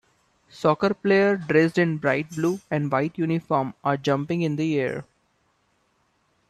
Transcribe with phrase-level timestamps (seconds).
[0.49, 5.05] Soccer players dressed in bright blue and white uniforms are jumping in the air